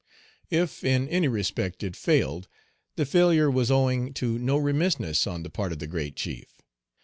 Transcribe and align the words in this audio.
If, 0.49 0.83
in 0.83 1.07
any 1.09 1.27
respect, 1.27 1.83
it 1.83 1.95
failed, 1.95 2.47
the 2.95 3.05
failure 3.05 3.51
was 3.51 3.69
owing 3.69 4.15
to 4.15 4.39
no 4.39 4.57
remissness 4.57 5.27
on 5.27 5.43
the 5.43 5.49
part 5.51 5.71
of 5.71 5.77
the 5.77 5.85
great 5.85 6.15
Page 6.15 6.25
188 6.25 6.45
chief. 6.49 6.61